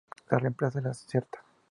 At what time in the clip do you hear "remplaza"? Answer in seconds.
0.39-0.81